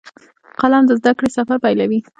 قلم 0.61 0.83
د 0.87 0.91
زده 0.99 1.11
کړې 1.17 1.29
سفر 1.37 1.57
پیلوي 1.65 1.99